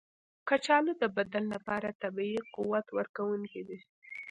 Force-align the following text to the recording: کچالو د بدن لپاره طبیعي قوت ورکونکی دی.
کچالو 0.47 0.91
د 1.01 1.03
بدن 1.17 1.43
لپاره 1.55 1.97
طبیعي 2.01 2.39
قوت 2.55 2.85
ورکونکی 2.97 3.61
دی. 3.67 3.79